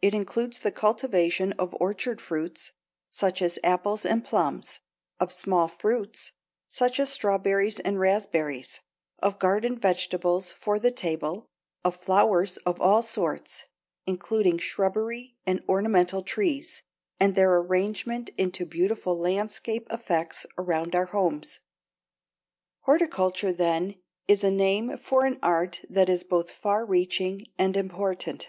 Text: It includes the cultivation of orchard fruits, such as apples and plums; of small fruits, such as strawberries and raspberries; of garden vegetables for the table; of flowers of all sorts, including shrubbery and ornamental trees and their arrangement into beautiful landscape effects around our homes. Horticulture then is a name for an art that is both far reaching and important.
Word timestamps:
It 0.00 0.14
includes 0.14 0.60
the 0.60 0.70
cultivation 0.70 1.50
of 1.54 1.74
orchard 1.80 2.20
fruits, 2.20 2.70
such 3.10 3.42
as 3.42 3.58
apples 3.64 4.06
and 4.06 4.24
plums; 4.24 4.78
of 5.18 5.32
small 5.32 5.66
fruits, 5.66 6.30
such 6.68 7.00
as 7.00 7.10
strawberries 7.10 7.80
and 7.80 7.98
raspberries; 7.98 8.78
of 9.18 9.40
garden 9.40 9.76
vegetables 9.76 10.52
for 10.52 10.78
the 10.78 10.92
table; 10.92 11.48
of 11.84 11.96
flowers 11.96 12.56
of 12.58 12.80
all 12.80 13.02
sorts, 13.02 13.66
including 14.06 14.58
shrubbery 14.58 15.34
and 15.44 15.60
ornamental 15.68 16.22
trees 16.22 16.84
and 17.18 17.34
their 17.34 17.52
arrangement 17.56 18.28
into 18.38 18.64
beautiful 18.64 19.18
landscape 19.18 19.88
effects 19.90 20.46
around 20.56 20.94
our 20.94 21.06
homes. 21.06 21.58
Horticulture 22.82 23.52
then 23.52 23.96
is 24.28 24.44
a 24.44 24.52
name 24.52 24.96
for 24.96 25.24
an 25.26 25.40
art 25.42 25.82
that 25.90 26.08
is 26.08 26.22
both 26.22 26.52
far 26.52 26.86
reaching 26.86 27.46
and 27.58 27.76
important. 27.76 28.46